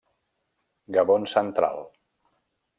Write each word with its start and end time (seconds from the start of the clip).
Gabon 0.97 1.29
central. 1.35 1.85